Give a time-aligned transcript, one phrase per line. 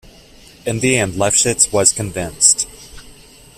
[0.65, 2.65] In the end Lefschetz was convinced.